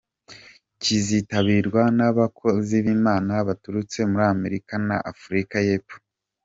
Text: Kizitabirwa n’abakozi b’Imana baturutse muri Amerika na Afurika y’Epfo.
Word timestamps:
Kizitabirwa 0.81 1.83
n’abakozi 1.97 2.75
b’Imana 2.85 3.33
baturutse 3.47 3.99
muri 4.11 4.25
Amerika 4.35 4.73
na 4.87 4.97
Afurika 5.11 5.55
y’Epfo. 5.67 5.97